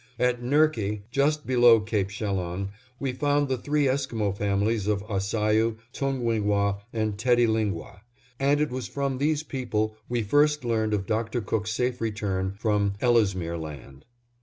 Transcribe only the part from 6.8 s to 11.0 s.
and Teddylingwah, and it was from these people we first learned